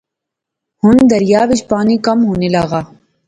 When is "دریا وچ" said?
1.11-1.59